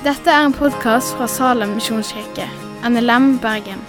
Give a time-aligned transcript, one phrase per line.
[0.00, 2.46] Dette er en podkast fra Salem misjonskirke,
[2.88, 3.82] NLM Bergen.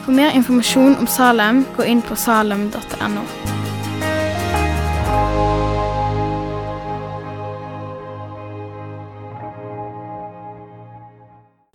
[0.00, 3.24] For mer informasjon om Salem, gå inn på salem.no.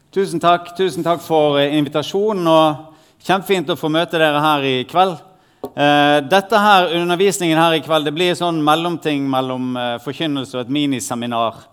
[0.09, 2.50] Tusen takk, tusen takk for eh, invitasjonen.
[2.50, 5.21] og Kjempefint å få møte dere her i kveld.
[5.70, 10.66] Eh, dette her, Undervisningen her i kveld det blir sånn mellomting mellom eh, forkynnelse og
[10.66, 11.68] et miniseminar.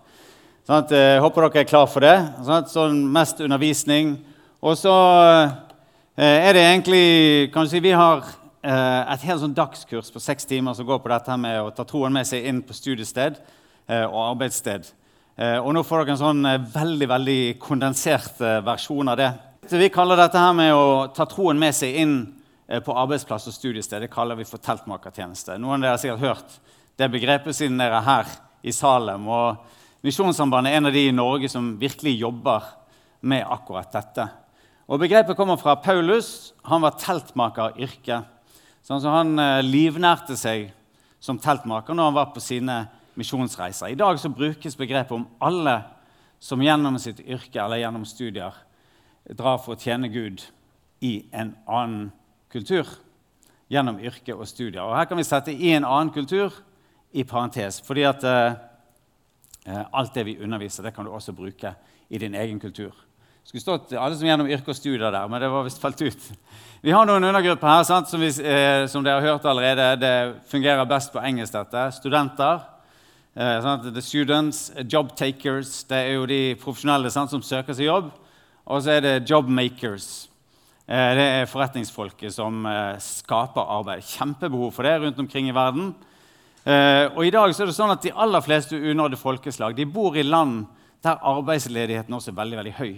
[0.65, 2.15] Sånn at, eh, håper dere er klar for det.
[2.41, 4.15] Sånn, at, sånn Mest undervisning.
[4.65, 4.93] Og så
[6.17, 8.23] eh, er det egentlig kan du si, Vi har
[8.65, 11.85] eh, et helt sånn dagskurs på seks timer som går på dette med å ta
[11.85, 14.89] troen med seg inn på studiested eh, og arbeidssted.
[15.37, 19.29] Eh, og nå får dere en sånn eh, veldig veldig kondensert versjon av det.
[19.69, 22.17] Så vi kaller dette her med å ta troen med seg inn
[22.65, 25.61] på arbeidsplass og studiested det kaller vi for teltmakertjeneste.
[25.61, 26.59] Noen av dere har sikkert hørt
[26.97, 29.29] det begrepet siden dere er her i Salem.
[29.29, 32.65] og Misjonssambandet er en av de i Norge som virkelig jobber
[33.25, 34.27] med akkurat dette.
[34.85, 36.53] Og Begrepet kommer fra Paulus.
[36.69, 38.19] Han var teltmaker yrke.
[38.85, 40.67] Sånn så han eh, livnærte seg
[41.17, 42.75] som teltmaker når han var på sine
[43.17, 43.89] misjonsreiser.
[43.89, 45.79] I dag så brukes begrepet om alle
[46.37, 48.61] som gjennom sitt yrke eller gjennom studier
[49.33, 50.43] drar for å tjene Gud
[51.01, 52.11] i en annen
[52.53, 52.85] kultur.
[53.73, 54.85] Gjennom yrke og studier.
[54.85, 56.61] Og Her kan vi sette 'i en annen kultur'
[57.11, 57.81] i parentes.
[57.81, 58.74] fordi at eh,
[59.65, 61.71] alt det vi underviser, det kan du også bruke
[62.09, 62.93] i din egen kultur.
[63.45, 66.01] Det skulle stått alle som gjennom yrke og studier der, men det var visst falt
[66.01, 66.23] ut.
[66.85, 69.85] Vi har noen undergrupper her sant, som, vi, eh, som dere har hørt allerede.
[70.01, 70.13] Det
[70.49, 71.53] fungerer best på engelsk.
[71.53, 71.83] dette.
[71.97, 72.59] Studenter.
[73.35, 73.85] Eh, sant?
[73.93, 78.11] The students, job takers, det er jo de profesjonelle sant, som søker seg jobb.
[78.65, 80.27] Og så er det job makers.
[80.87, 84.05] Eh, det er forretningsfolket som eh, skaper arbeid.
[84.05, 85.95] Kjempebehov for det rundt omkring i verden.
[86.65, 89.85] Eh, og i dag så er det sånn at De aller fleste unådde folkeslag de
[89.85, 90.63] bor i land
[91.05, 92.93] der arbeidsledigheten også er veldig veldig høy.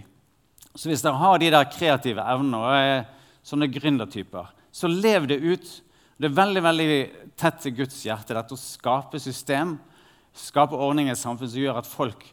[0.71, 3.01] Så hvis dere har de der kreative evnene og er
[3.43, 5.67] sånne gründertyper, så lev det ut.
[6.17, 6.87] Det er veldig veldig
[7.37, 9.75] tett til Guds hjerte dette å skape system,
[10.37, 12.23] skape ordninger i et samfunn som gjør at folk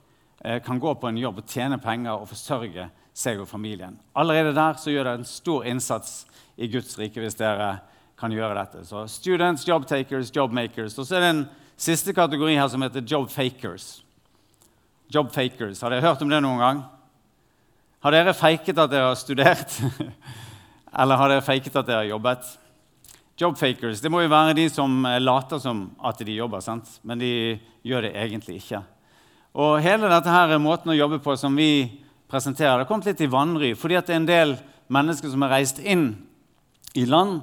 [0.45, 3.99] eh, kan gå på en jobb og tjene penger og forsørge seg og familien.
[4.15, 6.15] Allerede der så gjør det en stor innsats
[6.55, 7.81] i Guds rike hvis dere
[8.21, 8.85] kan gjøre dette.
[8.87, 10.99] Så students, job takers, job makers.
[10.99, 11.45] Og så er det en
[11.77, 14.03] siste kategori her som heter job fakers.
[15.13, 15.83] Job fakers.
[15.83, 16.83] Har dere hørt om det noen gang?
[18.05, 19.79] Har dere faket at dere har studert?
[21.01, 22.51] Eller har dere faket at dere har jobbet?
[23.41, 26.87] Job fakers det må jo være de som later som at de jobber, sant?
[27.03, 27.31] men de
[27.83, 28.85] gjør det egentlig ikke.
[29.59, 32.77] Og hele dette her er måten å jobbe på som vi presenterer.
[32.77, 34.55] Det har kommet litt i vanry fordi at det er en del
[34.93, 36.09] mennesker som har reist inn
[36.95, 37.43] i land.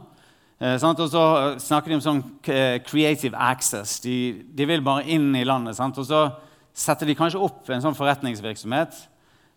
[0.62, 1.00] Eh, sant?
[1.02, 1.24] Og så
[1.58, 3.98] snakker de om sånn eh, creative access.
[4.04, 5.74] De, de, vil bare inn i landet.
[5.80, 5.98] Sant?
[5.98, 6.28] Og så
[6.72, 9.00] setter de kanskje opp en sånn forretningsvirksomhet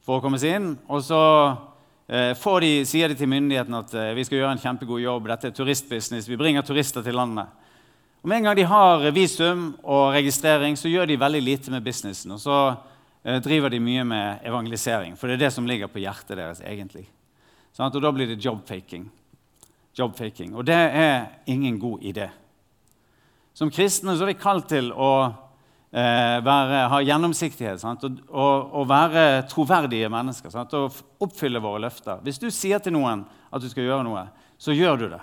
[0.04, 0.70] for å komme seg inn.
[0.88, 1.20] Og så
[2.09, 2.32] eh,
[2.65, 5.28] de, sier de til myndighetene at eh, vi skal gjøre en kjempegod jobb.
[5.28, 6.28] Dette er turistbusiness.
[6.31, 7.53] Vi bringer turister til landet.
[8.25, 11.84] Og Med en gang de har visum og registrering, så gjør de veldig lite med
[11.84, 12.32] businessen.
[12.32, 16.00] Og så eh, driver de mye med evangelisering, for det er det som ligger på
[16.00, 16.65] hjertet deres.
[16.65, 17.04] egentlig.
[17.76, 19.04] Sånn og Da blir det jobfaking.
[19.94, 20.55] Jobfaking.
[20.55, 22.28] Og det er ingen god idé.
[23.55, 25.10] Som kristne så er vi kalt til å
[25.94, 27.84] eh, være, ha gjennomsiktighet?
[27.87, 30.75] Og, og, og, være troverdige mennesker sant?
[30.75, 32.22] og oppfylle våre løfter.
[32.27, 33.22] Hvis du sier til noen
[33.54, 34.27] at du skal gjøre noe,
[34.59, 35.22] så gjør du det.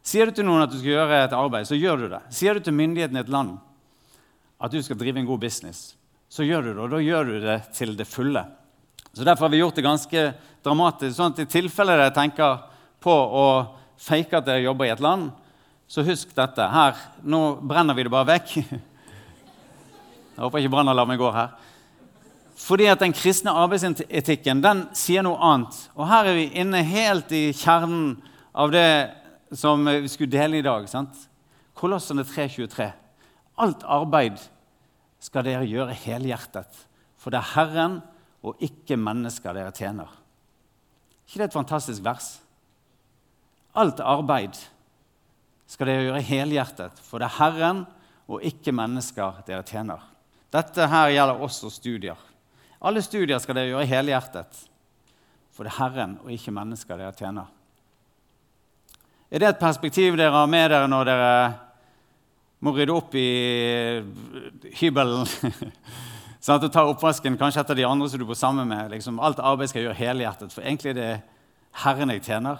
[0.00, 2.22] Sier du til noen at du skal gjøre et arbeid, så gjør du det.
[2.32, 3.58] Sier du til myndighetene i et land
[4.60, 5.94] at du skal drive en god business,
[6.28, 6.80] så gjør du det.
[6.80, 8.42] Og da gjør du det til det fulle.
[9.12, 10.24] Så Derfor har vi gjort det ganske
[10.64, 11.16] dramatisk.
[11.16, 12.69] sånn at I tilfelle dere tenker
[13.00, 13.46] på å
[14.00, 15.30] fake at dere jobber i et land,
[15.90, 16.66] så husk dette.
[16.70, 18.54] Her, Nå brenner vi det bare vekk.
[20.34, 21.56] Jeg håper ikke brannalarmen går her.
[22.60, 25.76] Fordi at Den kristne arbeidsetikken den sier noe annet.
[25.96, 28.14] Og Her er vi inne helt i kjernen
[28.54, 28.86] av det
[29.56, 30.86] som vi skulle dele i dag.
[30.88, 31.26] sant?
[31.74, 32.90] Kolossene 3.23.
[33.60, 34.38] Alt arbeid
[35.20, 36.68] skal dere gjøre helhjertet,
[37.20, 37.98] for det er Herren
[38.40, 40.08] og ikke mennesker dere tjener.
[41.28, 42.38] ikke det et fantastisk vers?
[43.78, 44.56] Alt arbeid
[45.70, 47.84] skal dere gjøre helhjertet, for det er Herren
[48.30, 50.02] og ikke mennesker dere tjener.
[50.50, 52.18] Dette her gjelder også studier.
[52.82, 54.64] Alle studier skal dere gjøre helhjertet,
[55.54, 57.50] for det er Herren og ikke mennesker dere tjener.
[59.30, 61.34] Er det et perspektiv dere har med dere når dere
[62.66, 63.28] må rydde opp i
[64.80, 65.28] hybelen?
[66.40, 68.90] sånn at du tar oppvasken kanskje etter de andre som du bor sammen med.
[68.90, 71.12] Liksom, alt arbeid skal gjøre helhjertet, for egentlig er det
[71.84, 72.58] Herren jeg tjener.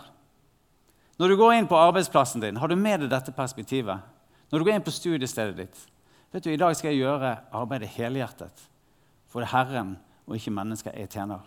[1.21, 4.01] Når du går inn på arbeidsplassen din, har du med deg dette perspektivet?
[4.49, 5.81] Når du går inn på studiestedet ditt
[6.33, 8.63] vet du, I dag skal jeg gjøre arbeidet helhjertet
[9.29, 11.43] for det Herren og ikke mennesker er tjener.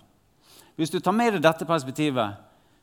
[0.77, 2.35] Hvis du tar med deg dette perspektivet,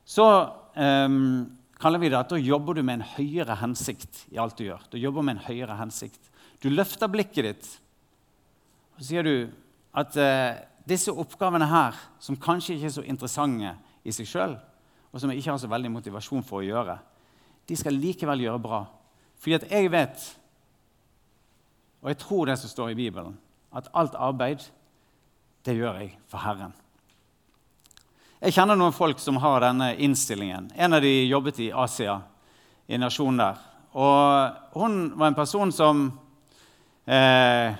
[0.02, 0.26] så
[0.74, 1.44] um,
[1.78, 4.82] kaller vi det at da jobber du med en høyere hensikt i alt du gjør.
[4.90, 6.18] Du jobber med en høyere hensikt.
[6.58, 7.68] Du løfter blikket ditt,
[8.96, 9.34] og sier du
[9.94, 10.58] at uh,
[10.90, 14.58] disse oppgavene her, som kanskje ikke er så interessante i seg sjøl,
[15.10, 16.98] og som jeg ikke har så veldig motivasjon for å gjøre,
[17.66, 18.82] de skal likevel gjøre bra.
[19.40, 20.26] Fordi at jeg vet,
[22.02, 23.34] og jeg tror det som står i Bibelen,
[23.74, 24.64] at alt arbeid,
[25.66, 26.72] det gjør jeg for Herren.
[28.40, 30.70] Jeg kjenner noen folk som har denne innstillingen.
[30.72, 32.16] En av de jobbet i Asia,
[32.88, 33.60] i nasjonen der.
[34.00, 36.06] Og hun var en person som
[37.04, 37.74] eh,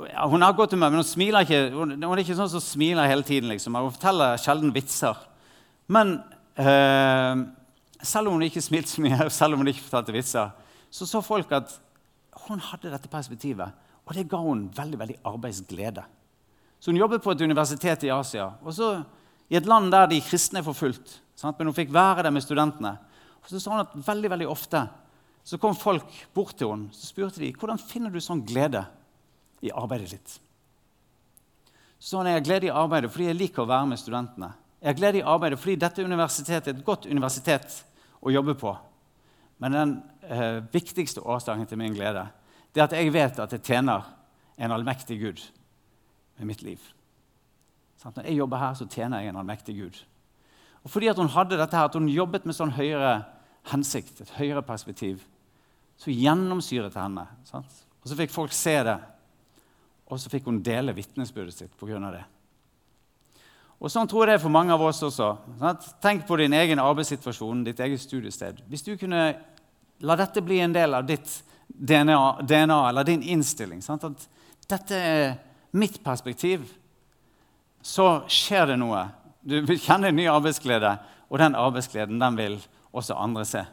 [0.00, 1.62] Hun har godt humør, men hun smiler ikke.
[1.72, 3.50] Hun, hun, er ikke sånn som smiler hele tiden.
[3.52, 3.76] Liksom.
[3.76, 5.16] Hun forteller sjelden vitser.
[5.90, 6.16] Men
[6.54, 7.42] eh,
[8.02, 10.52] selv om hun ikke smilte så mye, selv om hun ikke fortalte vitser,
[10.90, 11.74] så så folk at
[12.46, 13.74] hun hadde dette perspektivet.
[14.06, 16.02] Og det ga hun veldig veldig arbeidsglede.
[16.80, 18.52] Så hun jobbet på et universitet i Asia.
[18.62, 19.02] og så
[19.50, 21.20] i et land der de kristne er forfulgt.
[21.34, 21.58] Sant?
[21.58, 22.94] Men hun fikk være der med studentene.
[23.42, 24.84] Og så sa hun at veldig, veldig ofte
[25.44, 26.06] så kom folk
[26.36, 28.84] bort til henne så spurte de, hvordan finner du sånn glede
[29.64, 30.34] i arbeidet ditt.
[31.98, 34.52] Så sa hun jeg har glede i arbeidet fordi jeg liker å være med studentene.
[34.80, 37.74] Jeg har glede i arbeidet fordi dette universitetet er et godt universitet
[38.20, 38.72] å jobbe på.
[39.60, 42.26] Men den eh, viktigste årsaken til min glede
[42.70, 44.06] det er at jeg vet at jeg tjener
[44.60, 45.42] en allmektig Gud
[46.38, 46.78] med mitt liv.
[48.04, 49.98] Når jeg jobber her, så tjener jeg en allmektig Gud.
[50.84, 53.24] Og fordi hun hadde dette her, at hun jobbet med sånn høyere
[53.72, 55.24] hensikt, et høyere perspektiv,
[56.00, 57.26] så gjennomsyret det henne.
[57.44, 57.82] Sant?
[58.00, 58.96] Og så fikk folk se det,
[60.08, 61.98] og så fikk hun dele vitnesbyrdet sitt pga.
[62.14, 62.24] det.
[63.80, 65.30] Og Sånn tror jeg det er for mange av oss også.
[66.04, 68.60] Tenk på din egen arbeidssituasjon, ditt eget studiested.
[68.68, 69.22] Hvis du kunne
[70.04, 71.32] la dette bli en del av ditt
[71.70, 74.04] DNA, DNA eller din innstilling sant?
[74.04, 75.32] At dette er
[75.72, 76.66] mitt perspektiv
[77.82, 79.06] så skjer det noe.
[79.40, 80.92] Du vil kjenne en ny arbeidsglede,
[81.30, 82.58] og den arbeidsgleden den vil
[82.92, 83.64] også andre se.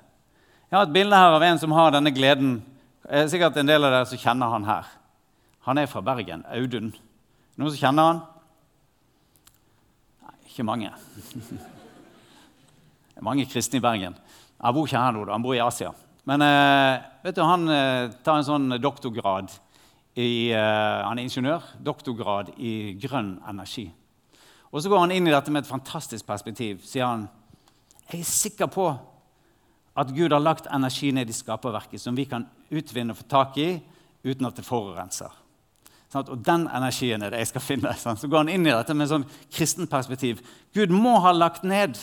[0.67, 2.57] Jeg har et bilde her av en som har denne gleden.
[3.07, 4.87] Er sikkert en del av dere som kjenner han her.
[5.67, 6.43] Han er fra Bergen.
[6.51, 6.93] Audun.
[7.55, 8.25] Noen som kjenner han?
[10.57, 10.89] Ikke mange.
[13.13, 14.15] Det er mange kristne i Bergen.
[14.57, 15.91] Han bor ikke her nå, han bor i Asia.
[16.25, 19.53] Men eh, vet du, han eh, tar en sånn doktorgrad
[20.17, 23.85] i, uh, han er ingeniør, doktorgrad i grønn energi.
[24.73, 26.81] Og Så går han inn i dette med et fantastisk perspektiv.
[26.81, 27.29] sier han,
[28.09, 28.89] Jeg er sikker på
[29.93, 33.61] at Gud har lagt energi ned i skaperverket som vi kan utvinne og få tak
[33.61, 33.75] i
[34.25, 35.29] uten at det forurenser.
[36.11, 37.95] Sånn, og den energien er det jeg skal finne.
[38.03, 38.19] Sånn.
[38.19, 40.43] Så går han inn i dette med et sånn kristent perspektiv.
[40.75, 41.99] Gud må ha lagt ned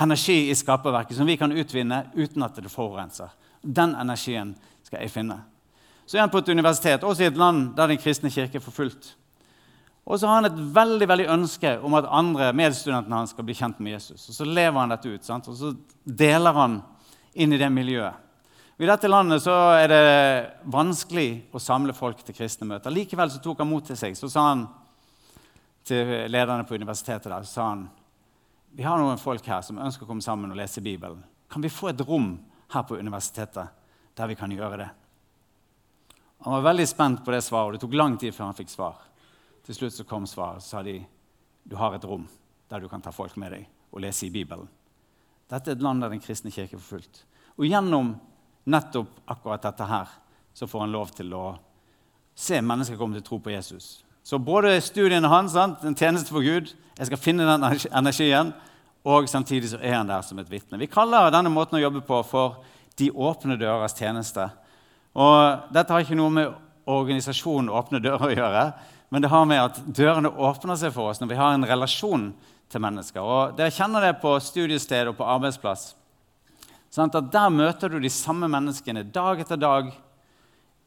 [0.00, 3.32] energi i skaperverket som vi kan utvinne uten at det forurenser.
[3.60, 4.54] Den energien
[4.84, 5.40] skal jeg finne.
[6.06, 8.64] Så er han på et universitet, også i et land der den kristne kirke er
[8.64, 9.16] forfulgt.
[10.06, 13.56] Og så har han et veldig veldig ønske om at andre medstudentene hans skal bli
[13.58, 14.28] kjent med Jesus.
[14.28, 15.48] Og Så lever han dette ut, sant?
[15.48, 15.72] og så
[16.04, 16.78] deler han
[17.34, 18.22] inn i det miljøet.
[18.76, 20.00] I dette landet så er det
[20.68, 22.92] vanskelig å samle folk til kristne møter.
[22.92, 24.12] Likevel så tok han mot til seg.
[24.18, 24.66] Så sa han
[25.86, 27.86] til lederne på universitetet der, så sa han,
[28.76, 31.22] vi har noen folk her som ønsker å komme sammen og lese Bibelen.
[31.48, 32.34] Kan vi få et rom
[32.74, 33.72] her på universitetet
[34.18, 34.90] der vi kan gjøre det?
[36.44, 38.74] Han var veldig spent på det svaret, og det tok lang tid før han fikk
[38.74, 39.00] svar.
[39.64, 40.98] Til slutt så kom svaret, og sa de
[41.64, 42.28] du har et rom
[42.68, 44.68] der du kan ta folk med deg og lese i Bibelen.
[45.48, 47.24] Dette er et land der den kristne kirke er forfulgt.
[47.56, 48.18] Og gjennom
[48.66, 50.10] nettopp akkurat dette her
[50.56, 51.44] så får han lov til å
[52.36, 54.00] se mennesker komme til tro på Jesus.
[54.24, 55.84] Så både studiene hans, sant?
[55.84, 58.54] en tjeneste for Gud, jeg skal finne den energien,
[59.06, 60.80] og samtidig så er han der som et vitne.
[60.80, 62.62] Vi kaller denne måten å jobbe på for
[62.98, 64.48] de åpne dørers tjeneste.
[65.14, 66.56] Og dette har ikke noe med
[66.86, 68.64] organisasjonen Åpne dører å gjøre,
[69.12, 72.30] men det har med at dørene åpner seg for oss når vi har en relasjon
[72.72, 73.22] til mennesker.
[73.22, 75.92] Og Dere kjenner det på studiested og på arbeidsplass.
[76.92, 79.92] Sånn at Der møter du de samme menneskene dag etter dag,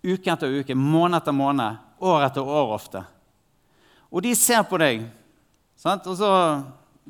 [0.04, 3.04] uke etter uke, måned etter måned, år etter år ofte.
[4.10, 5.04] Og de ser på deg,
[5.78, 6.08] sant?
[6.08, 6.30] og så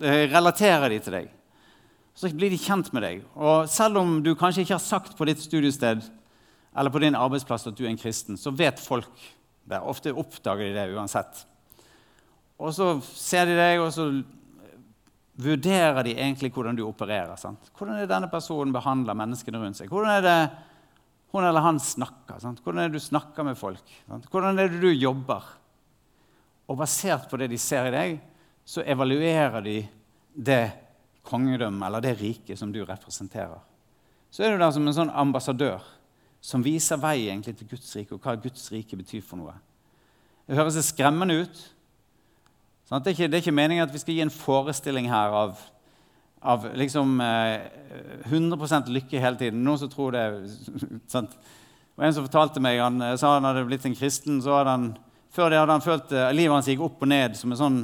[0.02, 1.30] eh, relaterer de til deg.
[2.18, 3.22] Så blir de kjent med deg.
[3.40, 6.04] Og selv om du kanskje ikke har sagt på ditt studiested
[6.76, 9.14] eller på din arbeidsplass at du er en kristen, så vet folk
[9.70, 9.80] det.
[9.80, 11.46] Ofte oppdager de det uansett.
[12.60, 14.10] Og så ser de deg, og så
[15.40, 17.36] vurderer de egentlig hvordan du opererer.
[17.40, 17.72] Sant?
[17.78, 19.92] Hvordan er denne personen behandler menneskene rundt seg?
[19.92, 20.40] Hvordan er det
[21.32, 22.42] hun eller han snakker?
[22.42, 22.60] Sant?
[22.66, 23.96] Hvordan er det du snakker med folk?
[24.08, 24.28] Sant?
[24.32, 25.46] Hvordan er det du jobber?
[26.70, 28.20] Og basert på det de ser i deg,
[28.68, 29.78] så evaluerer de
[30.36, 30.64] det
[31.26, 33.62] kongedømmet eller det riket som du representerer.
[34.30, 35.82] Så er du der som en sånn ambassadør
[36.42, 39.56] som viser vei egentlig til Guds rike, og hva Guds rike betyr for noe.
[40.48, 41.60] Det høres skremmende ut,
[42.90, 45.36] Sånn, det, er ikke, det, er ikke, meningen at vi skal gi en forestilling her
[45.38, 45.60] av,
[46.42, 47.68] av liksom, eh,
[48.32, 49.62] 100 lykke hele tiden.
[49.62, 50.24] Noen som tror det.
[51.14, 51.36] Sant?
[52.00, 54.42] Og En som fortalte meg, han eh, sa han hadde blitt en kristen.
[54.42, 54.90] så hadde han,
[55.30, 57.80] Før det hadde han følt eh, livet hans gikk opp og ned som, en sånn,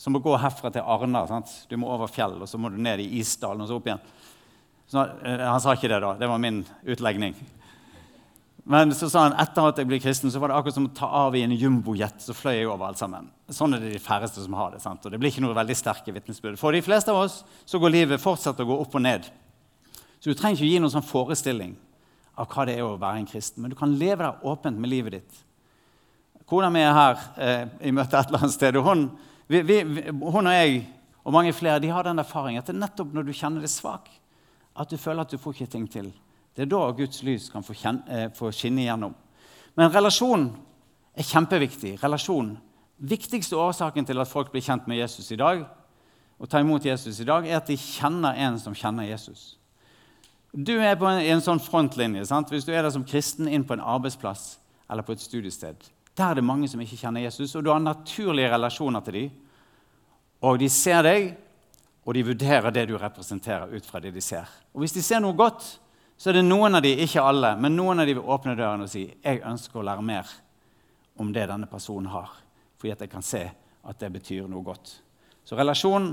[0.00, 1.26] som å gå herfra til Arna.
[1.28, 1.52] Sant?
[1.68, 4.04] Du må over fjell, og så må du ned i isdalen og så opp igjen.
[4.88, 6.16] Så, eh, han sa ikke det, da.
[6.16, 7.36] Det var min utlegning.
[8.70, 10.92] Men så sa han etter at jeg ble kristen, så var det akkurat som å
[10.94, 12.20] ta av i en jumbojet.
[12.22, 13.26] Så fløy jeg over alt sammen.
[13.50, 14.78] Sånn er det de færreste som har det.
[14.84, 15.02] sant?
[15.02, 16.58] Og det blir ikke noe veldig sterke vitnesbyrd.
[16.60, 19.26] For de fleste av oss så går livet fortsatt å gå opp og ned.
[20.22, 21.74] Så du trenger ikke gi noen sånn forestilling
[22.38, 23.64] av hva det er å være en kristen.
[23.64, 25.42] Men du kan leve der åpent med livet ditt.
[26.46, 28.78] Kona mi er her eh, i møte et eller annet sted.
[28.78, 29.06] og hun,
[29.50, 29.82] vi, vi,
[30.14, 30.84] hun, og jeg
[31.26, 33.74] og mange flere de har den erfaringen at det er nettopp når du kjenner deg
[33.74, 34.06] svak,
[34.78, 36.14] at du føler at du får ikke ting til.
[36.60, 39.14] Det er da Guds lys kan få, kjenne, eh, få skinne igjennom.
[39.80, 40.42] Men relasjon
[41.16, 41.94] er kjempeviktig.
[42.02, 42.50] Relasjon.
[43.00, 45.64] Viktigste årsaken til at folk blir kjent med Jesus i dag,
[46.38, 49.56] og tar imot Jesus i dag, er at de kjenner en som kjenner Jesus.
[50.52, 52.26] Du er på en, en sånn frontlinje.
[52.28, 52.52] Sant?
[52.52, 54.58] Hvis du er der som kristen inn på en arbeidsplass
[54.90, 55.80] eller på et studiested.
[56.12, 59.30] Der er det mange som ikke kjenner Jesus, og du har naturlige relasjoner til dem.
[60.44, 61.36] Og de ser deg,
[62.04, 64.44] og de vurderer det du representerer ut fra det de ser.
[64.74, 65.80] Og Hvis de ser noe godt,
[66.20, 68.84] så er det noen av de, ikke alle, men noen av de vil åpne døren
[68.84, 70.28] og si jeg ønsker å lære mer
[71.16, 72.34] om det denne personen har,
[72.76, 74.98] fordi at jeg kan se at det betyr noe godt.
[75.48, 76.10] Så relasjonen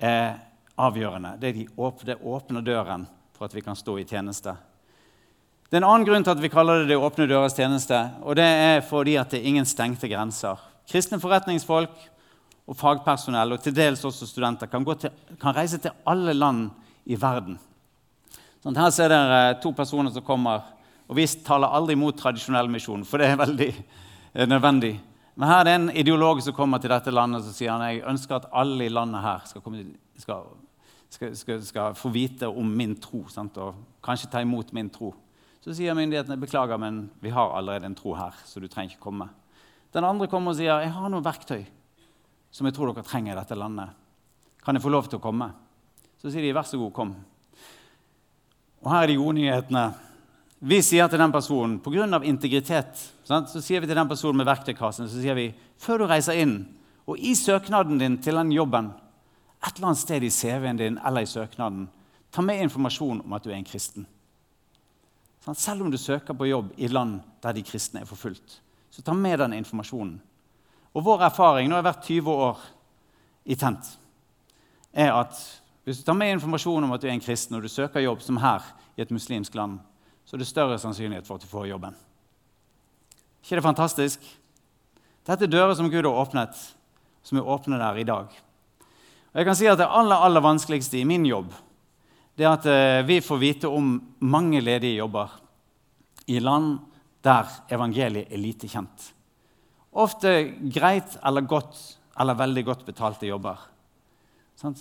[0.00, 0.38] er
[0.80, 1.34] avgjørende.
[1.42, 3.04] Det, de åpne, det åpner døren
[3.36, 4.56] for at vi kan stå i tjeneste.
[5.68, 8.00] Det er en annen grunn til at vi kaller det det åpne døres tjeneste.
[8.24, 10.64] og Det er fordi at det er ingen stengte grenser.
[10.88, 12.08] Kristne forretningsfolk
[12.64, 16.70] og fagpersonell og til dels også studenter kan, til, kan reise til alle land
[17.04, 17.60] i verden
[18.66, 20.64] Sånn, her ser dere to personer som kommer.
[21.06, 24.96] og Vi taler aldri mot tradisjonell misjon, for det er veldig eh, nødvendig.
[25.36, 28.02] Men her er det en ideolog som kommer til dette landet og sier han, jeg
[28.10, 29.84] ønsker at alle i landet her skal, komme,
[30.18, 30.48] skal,
[31.14, 33.54] skal, skal få vite om min tro sant?
[33.62, 35.12] og kanskje ta imot min tro.
[35.62, 38.34] Så sier myndighetene beklager, men vi har allerede en tro her.
[38.50, 39.28] så du trenger ikke komme.
[39.94, 41.62] Den andre kommer og sier jeg har noen verktøy
[42.50, 43.94] som jeg tror dere trenger i dette landet.
[44.58, 45.52] Kan jeg få lov til å komme?
[46.18, 47.14] Så sier de vær så god, kom.
[48.84, 49.86] Og her er de gode nyhetene.
[50.66, 52.20] Vi sier til den personen pga.
[52.24, 53.50] integritet sant?
[53.50, 56.66] så sier vi til den personen med verktøykassen så sier vi, før du reiser inn,
[57.06, 58.92] og i søknaden din til den jobben,
[59.66, 61.88] et eller annet sted i CV-en din eller i søknaden,
[62.30, 64.06] ta med informasjon om at du er en kristen.
[65.44, 65.54] Sånn?
[65.54, 69.14] Selv om du søker på jobb i land der de kristne er forfulgt, så ta
[69.14, 70.16] med den informasjonen.
[70.96, 72.64] Og vår erfaring, nå har jeg vært 20 år
[73.44, 73.92] i Tent,
[74.96, 75.36] er at
[75.86, 78.24] hvis du tar med informasjon om at du er en kristen og du søker jobb
[78.24, 78.64] som her
[78.98, 79.78] i et muslimsk land,
[80.26, 81.94] så er det større sannsynlighet for at du får jobben.
[83.42, 84.24] ikke det fantastisk?
[85.26, 86.58] Dette er dører som Gud har åpnet,
[87.22, 88.26] som er åpne der i dag.
[89.30, 91.54] Og jeg kan si at Det aller, aller vanskeligste i min jobb
[92.36, 95.30] det er at eh, vi får vite om mange ledige jobber
[96.26, 96.80] i land
[97.24, 99.12] der evangeliet er lite kjent.
[99.96, 101.78] Ofte greit eller godt
[102.18, 103.56] eller veldig godt betalte jobber.
[104.60, 104.74] Sånn?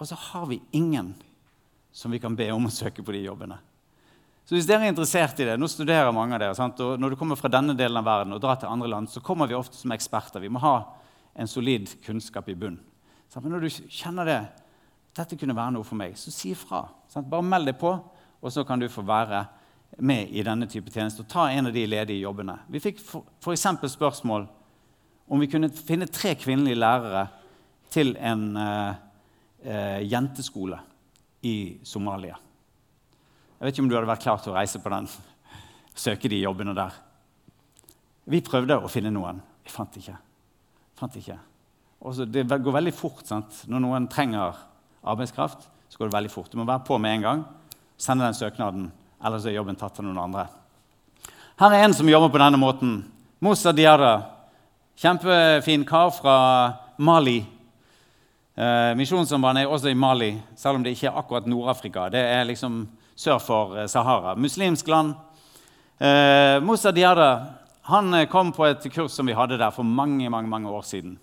[0.00, 1.12] Og så har vi ingen
[1.92, 3.58] som vi kan be om å søke på de jobbene.
[4.48, 6.56] Så hvis dere er interessert i det, Nå studerer mange av dere.
[6.58, 6.80] Sant?
[6.80, 9.20] og Når du kommer fra denne delen av verden og drar til andre land, så
[9.22, 10.40] kommer vi ofte som eksperter.
[10.40, 10.78] Vi må ha
[11.36, 12.80] en solid kunnskap i bunn.
[13.36, 14.40] Men når du kjenner det,
[15.14, 16.86] dette kunne være noe for meg, så si ifra.
[17.20, 17.92] Bare meld deg på,
[18.40, 19.44] og så kan du få være
[20.00, 22.56] med i denne type tjeneste og ta en av de ledige jobbene.
[22.72, 23.68] Vi fikk f.eks.
[23.92, 24.48] spørsmål
[25.30, 27.26] om vi kunne finne tre kvinnelige lærere
[27.90, 28.98] til en uh,
[29.64, 30.78] eh, jenteskole
[31.42, 32.36] i Somalia.
[33.58, 35.08] Jeg vet ikke om du hadde vært klar til å reise på den,
[36.06, 36.96] søke de jobbene der.
[38.30, 39.40] Vi prøvde å finne noen.
[39.64, 40.16] Vi fant ikke.
[41.00, 41.36] Fant ikke.
[42.00, 43.24] Også, det går veldig fort.
[43.28, 43.64] Sant?
[43.68, 44.56] Når noen trenger
[45.00, 46.50] arbeidskraft, så går det veldig fort.
[46.52, 47.44] Du må være på med en gang.
[48.00, 48.88] Sende den søknaden,
[49.20, 50.46] ellers er jobben tatt av noen andre.
[51.60, 53.00] Her er en som jobber på denne måten.
[53.44, 54.14] Moussa Diada.
[55.00, 56.36] Kjempefin kar fra
[56.96, 57.42] Mali.
[58.54, 62.08] Eh, Misjonssambandet er også i Mali, selv om det ikke er akkurat Nord-Afrika.
[62.10, 62.82] Det er liksom
[63.16, 64.34] sør for eh, Sahara.
[64.34, 65.14] Muslimsk land.
[65.98, 67.30] Eh, Moussa Diada
[67.90, 70.82] han eh, kom på et kurs som vi hadde der for mange, mange, mange år
[70.82, 71.18] siden.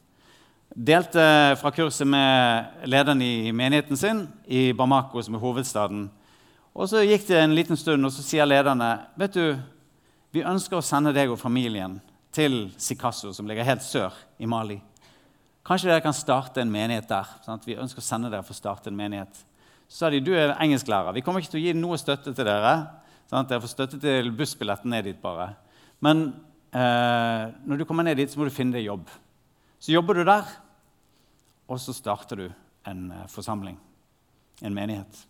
[0.75, 6.10] Delte fra kurset med lederen i menigheten sin i Bamako, som er hovedstaden.
[6.77, 9.55] Og Så gikk det en liten stund, og så sier lederne vet du,
[10.31, 11.98] vi ønsker å sende deg og familien
[12.36, 14.77] til Sikasso, som ligger helt sør i Mali.
[15.68, 17.28] Kanskje dere kan starte en menighet der.
[17.44, 17.66] Sant?
[17.68, 19.42] Vi ønsker å sende dere for å starte en menighet.
[19.88, 21.16] Så sa de du er engelsklærer.
[21.16, 22.74] Vi kommer ikke til å gi noe støtte til dere.
[23.28, 23.50] Sant?
[23.52, 25.50] Dere får støtte til bussbilletten ned dit bare.
[26.04, 26.30] Men
[26.72, 29.12] eh, når du kommer ned dit, så må du finne deg jobb.
[29.80, 30.48] Så jobber du der,
[31.68, 32.48] og så starter du
[32.88, 33.76] en eh, forsamling,
[34.64, 35.24] en menighet.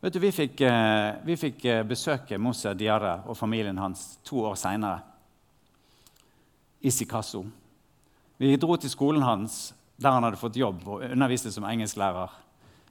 [0.00, 4.44] Vet du, Vi fikk, eh, vi fikk eh, besøke Mose Diarra og familien hans to
[4.46, 5.00] år seinere
[6.78, 7.42] i Sikasso.
[8.38, 12.30] Vi dro til skolen hans der han hadde fått jobb og underviste som engelsklærer.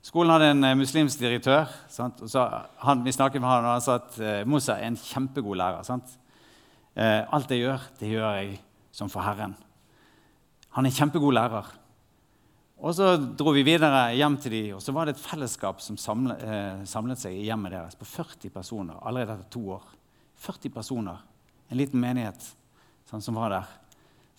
[0.03, 1.69] Skolen hadde en muslimsk direktør.
[2.83, 5.87] Han, vi snakket med han, og han sa at Mose er en kjempegod lærer.
[5.87, 6.17] Sant?
[6.97, 8.57] alt jeg gjør, det gjør jeg
[8.91, 9.53] som for Herren.
[10.75, 11.69] Han er en kjempegod lærer.
[12.77, 15.97] Og Så dro vi videre hjem til dem, og så var det et fellesskap som
[15.97, 19.83] samlet, eh, samlet seg i hjemmet deres på 40 personer allerede etter to år.
[20.35, 21.17] 40 personer,
[21.69, 22.39] En liten menighet
[23.09, 23.65] sånn, som var der.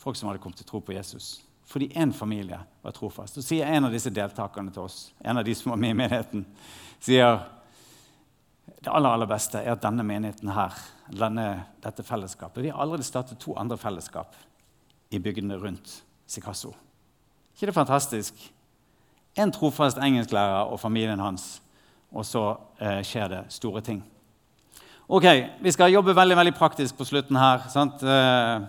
[0.09, 1.43] Folk som hadde kommet til tro på Jesus.
[1.69, 3.37] Fordi én familie var trofast.
[3.37, 5.99] Så sier en av disse deltakerne til oss, en av de som var med i
[6.01, 6.47] menigheten,
[6.97, 7.43] sier
[8.79, 10.81] det aller, aller beste er at denne menigheten her,
[11.13, 11.47] denne,
[11.85, 14.37] dette fellesskapet Vi har allerede startet to andre fellesskap
[15.11, 16.75] i bygdene rundt Sikasso
[17.59, 18.35] ikke det fantastisk?
[19.35, 21.57] En trofast engelsklærer og familien hans,
[22.15, 24.05] og så eh, skjer det store ting.
[25.09, 25.25] Ok,
[25.63, 27.67] Vi skal jobbe veldig veldig praktisk på slutten her.
[27.69, 28.03] sant?
[28.03, 28.63] eh,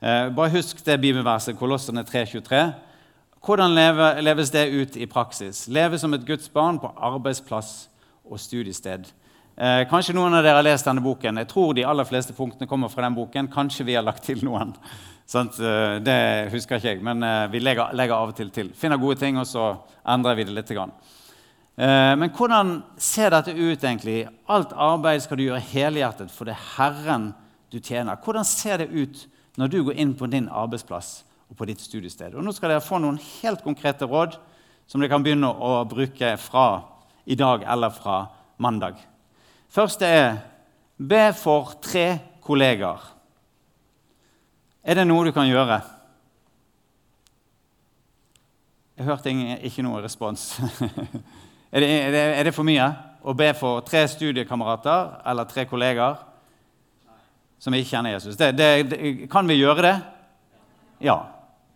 [0.00, 2.60] bare husk det bibelverset, Kolossene 3.23.
[3.44, 5.66] Hvordan leve, leves det ut i praksis?
[5.68, 7.88] Leve som et Guds barn på arbeidsplass
[8.24, 9.06] og studiested.
[9.60, 11.40] Eh, kanskje noen av dere har lest denne boken.
[11.42, 13.48] Jeg tror de aller fleste punktene kommer fra den boken.
[13.52, 14.74] Kanskje vi har lagt til noen.
[15.34, 16.18] Eh, det
[16.52, 18.70] husker ikke jeg, men eh, vi legger, legger, av og til til.
[18.76, 19.74] Finner gode ting, og så
[20.08, 20.72] endrer vi det litt.
[20.76, 24.22] Eh, men hvordan ser dette ut egentlig?
[24.48, 27.30] Alt arbeid skal du gjøre helhjertet, for det er Herren
[27.72, 28.16] du tjener.
[28.20, 29.28] Hvordan ser det ut
[29.58, 32.34] når du går inn på din arbeidsplass og på ditt studiested?
[32.34, 34.36] Og nå skal dere få noen helt konkrete råd
[34.90, 36.66] som dere kan begynne å bruke fra
[37.24, 38.24] i dag eller fra
[38.58, 38.98] mandag.
[39.70, 40.40] Første er
[40.98, 43.02] be for tre kollegaer.
[44.82, 45.80] Er det noe du kan gjøre?
[49.00, 49.32] Jeg hørte
[49.64, 50.58] ikke noe respons.
[51.72, 52.88] er, det, er, det, er, det, for mye
[53.22, 56.18] å be for tre studiekamerater eller tre kollegaer
[57.60, 58.38] som ikke kjenner Jesus?
[58.40, 59.94] Det, kan vi gjøre det?
[61.04, 61.20] Ja.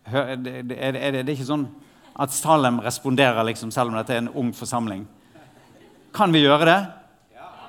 [0.08, 1.68] Er det, er det ikke sånn
[2.20, 5.04] at Salem responderer liksom, selv om dette er en ung forsamling?
[6.14, 6.78] Kan vi gjøre det?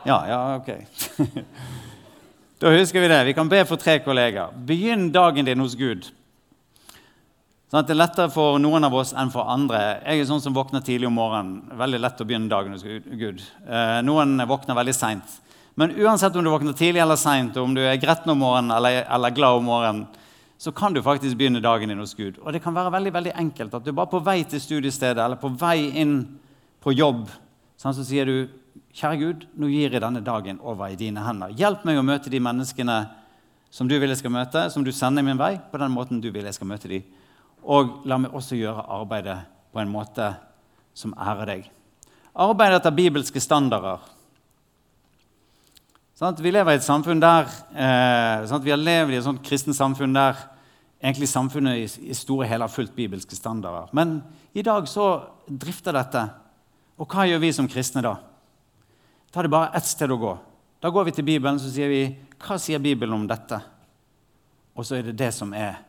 [0.05, 0.69] Ja, ja, ok.
[2.55, 3.17] Da husker vi det.
[3.27, 4.53] Vi kan be for tre kollegaer.
[4.65, 6.07] Begynn dagen din hos Gud.
[7.67, 9.81] Sånn at det er lettere for noen av oss enn for andre.
[10.05, 11.73] Jeg er sånn som våkner tidlig om morgenen.
[11.75, 13.43] Veldig lett å begynne dagen hos Gud.
[13.67, 15.35] Eh, noen våkner veldig seint.
[15.75, 19.01] Men uansett om du våkner tidlig eller seint, om du er gretten om morgenen eller,
[19.11, 20.05] eller, glad om morgenen,
[20.57, 22.37] så kan du faktisk begynne dagen din hos Gud.
[22.39, 25.39] Og det kan være veldig veldig enkelt at du bare på vei til studiestedet eller
[25.41, 26.15] på vei inn
[26.79, 27.27] på jobb.
[27.75, 28.37] Sånn, så sier du
[28.95, 31.51] Kjære Gud, nå gir jeg denne dagen over i dine hender.
[31.51, 32.95] Hjelp meg å møte de menneskene
[33.67, 36.29] som du vil jeg skal møte, som du sender min vei, på den måten du
[36.31, 37.03] vil jeg skal møte dem.
[37.67, 39.41] Og la meg også gjøre arbeidet
[39.75, 40.29] på en måte
[40.95, 41.67] som ærer deg.
[42.39, 43.99] Arbeid etter bibelske standarder.
[46.15, 49.41] Sånn vi lever i et samfunn der, eh, sånn vi har levd i et sånt
[49.43, 50.37] kristent samfunn der
[51.03, 53.89] egentlig samfunnet i, i store hele har fulgt bibelske standarder.
[53.91, 54.21] Men
[54.55, 56.21] i dag så drifter dette.
[56.95, 58.13] Og hva gjør vi som kristne da?
[59.27, 60.31] Da er det bare ett sted å gå.
[60.79, 62.05] Da går vi til Bibelen så sier vi,
[62.39, 63.59] hva sier Bibelen om dette?
[64.75, 65.81] Og så er det det som er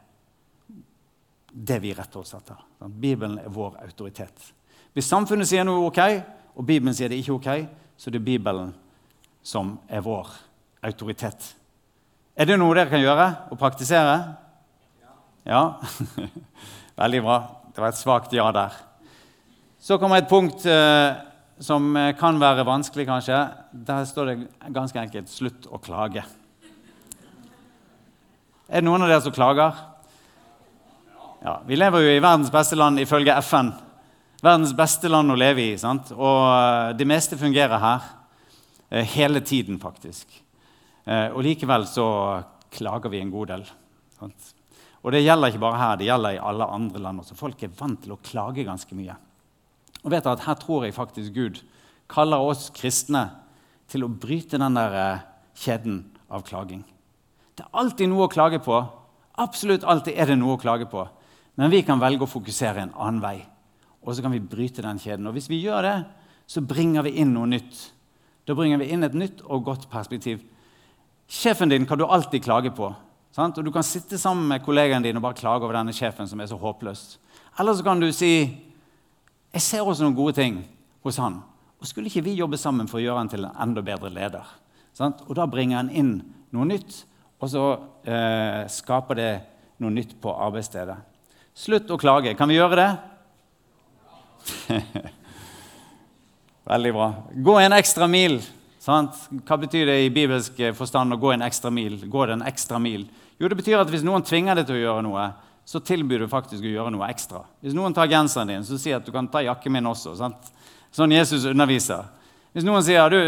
[1.52, 2.58] det vi retter oss etter.
[2.82, 4.50] Bibelen er vår autoritet.
[4.90, 6.02] Hvis samfunnet sier noe ok,
[6.58, 7.48] og Bibelen sier det ikke ok,
[7.94, 8.74] så er det Bibelen
[9.46, 10.32] som er vår
[10.86, 11.52] autoritet.
[12.36, 14.16] Er det noe dere kan gjøre og praktisere?
[15.46, 15.62] Ja?
[17.00, 17.38] Veldig bra.
[17.70, 18.74] Det var et svakt ja der.
[19.78, 21.14] Så kommer et punkt eh,
[21.62, 23.38] som eh, kan være vanskelig, kanskje.
[23.86, 24.36] Der står det
[24.74, 26.24] ganske enkelt 'slutt å klage'.
[28.66, 29.76] Er det noen av dere som klager?
[31.44, 33.70] Ja, Vi lever jo i verdens beste land ifølge FN.
[34.42, 35.78] Verdens beste land å leve i.
[35.78, 36.10] sant?
[36.10, 38.15] Og eh, det meste fungerer her.
[38.90, 40.42] Eh, hele tiden, faktisk.
[41.06, 42.04] Og likevel så
[42.74, 43.60] klager vi en god del.
[45.06, 47.36] Og det gjelder ikke bare her, det gjelder i alle andre land også.
[47.38, 49.14] Folk er vant til å klage ganske mye.
[50.02, 51.60] Og vet at Her tror jeg faktisk Gud
[52.10, 53.28] kaller oss kristne
[53.90, 55.24] til å bryte den der eh,
[55.58, 56.82] kjeden av klaging.
[57.54, 58.80] Det er alltid noe å klage på.
[59.42, 61.04] Absolutt alltid er det noe å klage på.
[61.56, 63.38] Men vi kan velge å fokusere en annen vei.
[64.02, 65.26] Og så kan vi bryte den kjeden.
[65.26, 65.96] Og hvis vi gjør det,
[66.46, 67.78] så bringer vi inn noe nytt.
[68.46, 70.44] Da bringer vi inn et nytt og godt perspektiv.
[71.26, 72.92] Sjefen din kan du alltid klage på.
[73.34, 73.58] Sant?
[73.58, 76.40] Og Du kan sitte sammen med kollegaen din og bare klage over denne sjefen som
[76.40, 77.18] er så håpløs.
[77.58, 78.62] Eller så kan du si
[79.56, 80.60] jeg ser også noen gode ting
[81.04, 81.40] hos han.
[81.80, 84.46] Og skulle ikke vi jobbe sammen for å gjøre han til en enda bedre leder?
[84.96, 85.22] Sant?
[85.26, 87.02] Og da bringer han inn noe nytt,
[87.40, 87.64] og så
[88.04, 89.30] eh, skaper det
[89.82, 90.96] noe nytt på arbeidsstedet.
[91.56, 92.34] Slutt å klage.
[92.36, 92.90] Kan vi gjøre det?
[96.66, 97.08] Veldig bra.
[97.30, 98.40] Gå en ekstra mil.
[98.82, 99.18] Sant?
[99.46, 102.00] Hva betyr det i bibelsk forstand å gå en ekstra mil?
[102.10, 103.06] Gå den ekstra mil?
[103.38, 105.28] Jo, det betyr at hvis noen tvinger deg til å gjøre noe,
[105.66, 107.44] så tilbyr du faktisk å gjøre noe ekstra.
[107.62, 110.14] Hvis noen tar genseren din, så sier at du kan ta jakken min også.
[110.18, 110.50] Sant?
[110.94, 112.06] Sånn Jesus underviser.
[112.54, 113.18] Hvis noen sier du,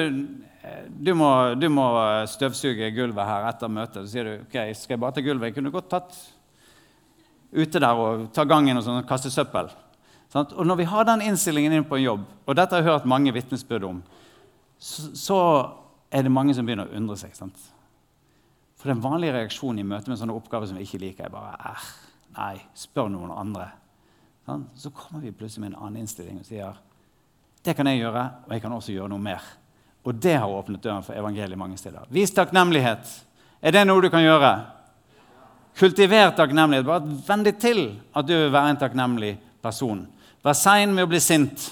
[0.88, 1.88] du, må, du må
[2.30, 5.50] støvsuge gulvet her etter møtet, så sier du ok, skal jeg bare ta gulvet?
[5.50, 6.22] Jeg kunne godt tatt
[7.54, 9.70] ute der og ta gangen og sånn, kaste søppel.
[10.32, 10.52] Sant?
[10.52, 13.08] Og når vi har den innstillingen inn på en jobb, og dette har jeg hørt
[13.08, 14.02] mange vitnesbyrd om,
[14.78, 15.38] så, så,
[16.08, 17.34] er det mange som begynner å undre seg.
[17.36, 17.58] Sant?
[18.78, 21.74] For den vanlige reaksjonen i møte med sånne oppgaver som vi ikke liker, er bare
[22.38, 23.66] nei, spør noen andre.
[24.46, 24.70] Sant?
[24.78, 26.84] Så kommer vi plutselig med en annen innstilling og sier
[27.66, 29.44] det kan jeg gjøre, og jeg kan også gjøre noe mer.
[30.06, 32.06] Og det har åpnet døren for evangeliet mange steder.
[32.14, 33.10] Vis takknemlighet.
[33.60, 34.52] Er det noe du kan gjøre?
[35.76, 36.86] Kultiver takknemlighet.
[36.86, 37.82] Bare venn deg til
[38.16, 40.06] at du vil være en takknemlig person.
[40.48, 41.66] Vær sein med å bli sint.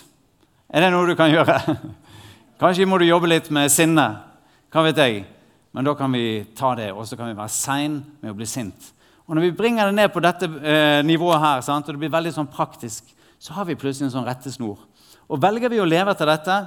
[0.69, 1.55] Er det noe du kan gjøre?
[2.61, 4.05] Kanskje må du jobbe litt med sinne.
[4.69, 5.23] Hva vet jeg?
[5.73, 8.45] Men da kan vi ta det, og så kan vi være sein med å bli
[8.49, 8.91] sint.
[9.25, 12.12] Og Når vi bringer det ned på dette eh, nivået her, sant, og det blir
[12.12, 13.09] veldig sånn praktisk,
[13.41, 14.83] så har vi plutselig en sånn rettesnor.
[15.25, 16.59] Og velger vi å leve etter dette,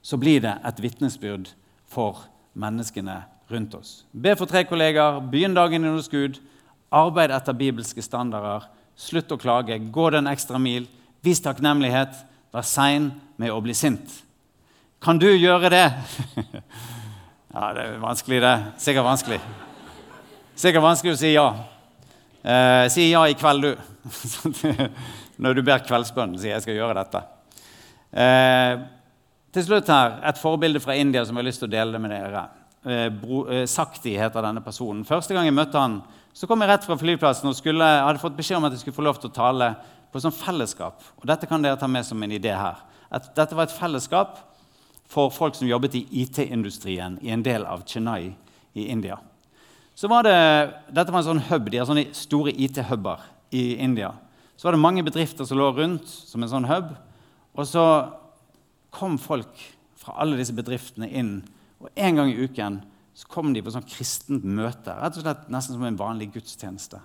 [0.00, 1.50] så blir det et vitnesbyrd
[1.92, 2.22] for
[2.56, 3.18] menneskene
[3.52, 3.92] rundt oss.
[4.08, 6.40] Be for tre kolleger, begynn dagen i hos Gud,
[6.88, 10.86] arbeid etter bibelske standarder, slutt å klage, gå den ekstra mil,
[11.24, 12.16] vis takknemlighet,
[12.54, 14.22] vær sein med å bli sint.
[15.04, 15.84] Kan du gjøre det?
[17.54, 18.54] ja, det er vanskelig, det.
[18.80, 19.40] Sikkert vanskelig.
[20.56, 21.48] Sikkert vanskelig å si ja.
[22.44, 23.94] Eh, si ja i kveld, du.
[25.44, 27.24] Når du ber kveldsbønnen, sier jeg skal gjøre dette.
[28.14, 28.84] Eh,
[29.54, 32.14] til slutt her, et forbilde fra India som jeg har lyst til å dele med
[32.14, 32.44] dere.
[32.84, 35.04] Eh, bro, eh, Sakti heter denne personen.
[35.08, 36.00] Første gang jeg møtte han,
[36.34, 38.96] så kom jeg rett fra flyplassen og skulle, hadde fått beskjed om at jeg skulle
[38.96, 39.68] få lov til å tale
[40.10, 41.02] på sånn fellesskap.
[41.20, 42.80] Og Dette kan dere ta med som en idé her.
[43.14, 44.40] At dette var et fellesskap
[45.10, 48.32] for folk som jobbet i IT-industrien i en del av Chennai
[48.74, 49.20] i India.
[49.94, 50.34] Så var det,
[50.90, 53.22] Dette var en sånn hub, De har sånne store IT-huber
[53.54, 54.10] i India.
[54.56, 56.90] Så var det mange bedrifter som lå rundt som en sånn hub.
[57.54, 57.84] Og så
[58.94, 59.62] kom folk
[60.02, 61.36] fra alle disse bedriftene inn,
[61.78, 62.80] og en gang i uken
[63.14, 64.90] så kom de på sånn kristent møte.
[64.90, 66.98] rett og slett Nesten som en vanlig gudstjeneste.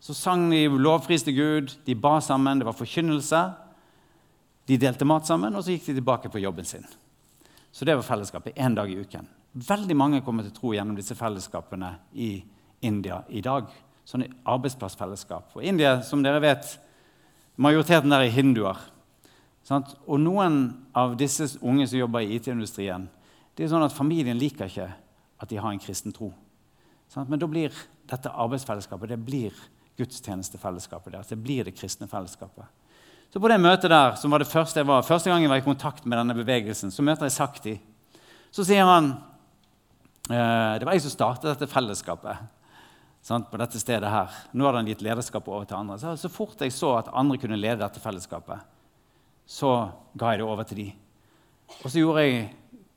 [0.00, 3.42] Så sang de, lovpriste Gud, de ba sammen, det var forkynnelse.
[4.66, 6.86] De delte mat sammen, og så gikk de tilbake på jobben sin.
[7.70, 9.28] Så det var fellesskapet én dag i uken.
[9.52, 12.32] Veldig mange kommer til tro gjennom disse fellesskapene i
[12.82, 13.68] India i dag.
[14.08, 15.52] Sånne arbeidsplassfellesskap.
[15.54, 16.78] Og India, som dere vet,
[17.60, 18.80] majoriteten der er hinduer.
[19.70, 20.62] Og noen
[20.96, 23.06] av disse unge som jobber i IT-industrien,
[23.56, 24.88] det er sånn at familien liker ikke
[25.40, 26.30] at de har en kristen tro.
[27.26, 27.74] Men da blir
[28.10, 29.56] dette arbeidsfellesskapet det blir
[30.00, 31.30] gudstjenestefellesskapet deres.
[31.30, 32.68] Det blir det kristne fellesskapet.
[33.30, 35.60] Så på det møtet der, som var det første jeg var, første gang jeg var
[35.60, 37.74] i kontakt med denne bevegelsen, så møter jeg Sakti.
[38.50, 39.12] Så sier han
[40.30, 42.48] eh, Det var jeg som startet dette fellesskapet
[43.20, 44.32] på dette stedet her.
[44.56, 45.98] Nå hadde han gitt lederskapet over til andre.
[46.00, 48.64] Så, så fort jeg så at andre kunne lede dette fellesskapet,
[49.46, 50.88] så ga jeg det over til de.
[51.84, 52.48] Og så gjorde jeg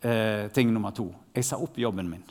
[0.06, 1.10] eh, ting nummer to.
[1.36, 2.24] Jeg sa opp jobben min.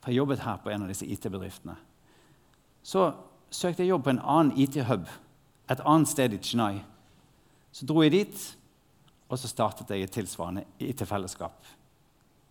[0.00, 1.76] For jeg jobbet her på en av disse IT-bedriftene.
[2.86, 3.08] Så
[3.50, 5.08] søkte jeg jobb på en annen IT-hub
[5.70, 6.82] et annet sted i Chennai.
[7.74, 8.42] Så dro jeg dit,
[9.26, 11.66] og så startet jeg et tilsvarende IT-fellesskap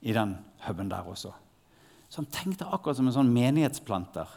[0.01, 1.31] i den huben der også.
[2.09, 4.27] Så han tenkte akkurat som en sånn menighetsplanter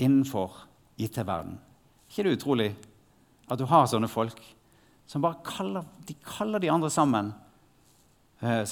[0.00, 0.64] innenfor
[0.96, 1.58] IT-verden.
[2.08, 2.70] ikke det utrolig
[3.50, 4.40] at du har sånne folk?
[5.10, 7.32] som bare kaller de, kaller de andre sammen.
[8.40, 8.64] Eh,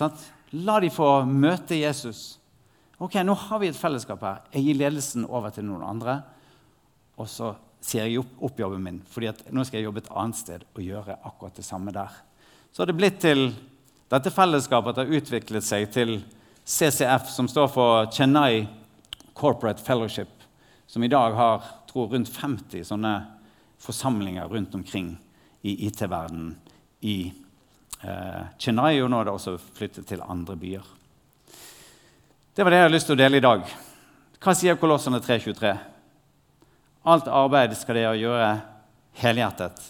[0.50, 2.38] La de få møte Jesus.
[2.98, 4.38] Ok, Nå har vi et fellesskap her.
[4.54, 6.22] Jeg gir ledelsen over til noen andre.
[7.20, 7.52] Og så
[7.84, 10.80] sier jeg opp, opp jobben min, fordi nå skal jeg jobbe et annet sted og
[10.82, 12.10] gjøre akkurat det samme der.
[12.72, 13.52] Så har det blitt til
[14.10, 16.14] dette fellesskapet har utviklet seg til
[16.64, 18.66] CCF, som står for Chennai
[19.36, 20.30] Corporate Fellowship,
[20.86, 23.14] som i dag har tror, rundt 50 sånne
[23.78, 25.12] forsamlinger rundt omkring
[25.62, 26.56] i IT-verdenen
[27.04, 27.18] i
[28.02, 30.86] eh, Chennai, og nå er det også flyttet til andre byer.
[32.54, 33.66] Det var det jeg hadde lyst til å dele i dag.
[34.42, 35.74] Hva sier Kolossene 3.23?
[37.08, 38.48] Alt arbeid skal dere gjøre
[39.18, 39.82] helhjertet,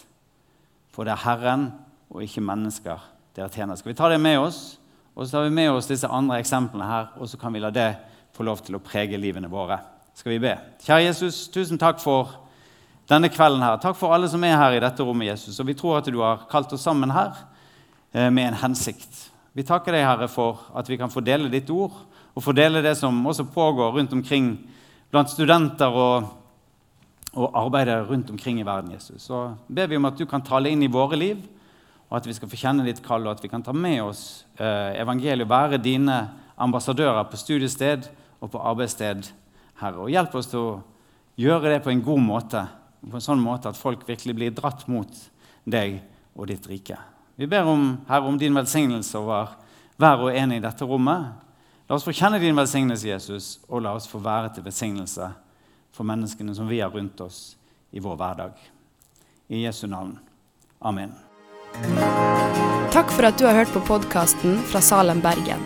[0.93, 1.69] for det er Herren
[2.09, 3.01] og ikke mennesker
[3.37, 3.77] dere tjener.
[3.77, 4.77] Skal vi ta det med oss?
[5.13, 7.73] Og så tar vi med oss disse andre eksemplene her, og så kan vi la
[7.73, 7.91] det
[8.37, 9.79] få lov til å prege livene våre.
[10.15, 10.53] Skal vi be?
[10.85, 12.37] Kjære Jesus, tusen takk for
[13.09, 13.63] denne kvelden.
[13.65, 13.77] her.
[13.81, 15.59] Takk for alle som er her i dette rommet, Jesus.
[15.59, 17.33] Og vi tror at du har kalt oss sammen her
[18.11, 19.27] med en hensikt.
[19.53, 21.93] Vi takker deg, Herre, for at vi kan fordele ditt ord,
[22.33, 24.53] og fordele det som også pågår rundt omkring
[25.11, 26.29] blant studenter og
[27.37, 28.91] og arbeide rundt omkring i verden.
[28.91, 29.21] Jesus.
[29.23, 31.41] Så ber vi om at du kan tale inn i våre liv,
[32.09, 34.45] og at vi skal få kjenne ditt kall, og at vi kan ta med oss
[34.57, 36.17] eh, evangeliet og være dine
[36.59, 38.09] ambassadører på studiested
[38.41, 39.29] og på arbeidssted,
[39.79, 40.01] Herre.
[40.01, 40.79] Og hjelp oss til å
[41.39, 42.65] gjøre det på en god måte,
[43.05, 45.21] på en sånn måte at folk virkelig blir dratt mot
[45.69, 46.01] deg
[46.33, 46.97] og ditt rike.
[47.39, 49.53] Vi ber om, Herre, om din velsignelse over
[49.95, 51.29] hver og en i dette rommet.
[51.87, 55.29] La oss få kjenne din velsignelse, Jesus, og la oss få være til velsignelse
[55.95, 57.37] for menneskene som vi har rundt oss
[57.95, 58.59] i vår hverdag.
[59.55, 60.17] I Jesu navn.
[60.83, 61.15] Amen.
[62.91, 65.63] Takk for at du har hørt på podkasten fra Salem, Bergen.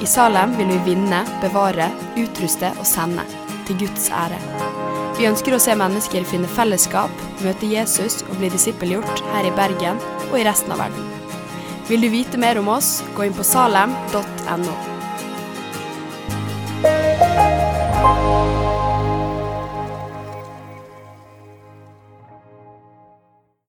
[0.00, 1.90] I Salem vil vi vinne, bevare,
[2.24, 3.28] utruste og sende.
[3.68, 4.40] Til Guds ære.
[5.20, 7.12] Vi ønsker å se mennesker finne fellesskap,
[7.44, 10.00] møte Jesus og bli disippelgjort her i Bergen
[10.32, 11.10] og i resten av verden.
[11.88, 14.91] Vil du vite mer om oss, gå inn på salem.no.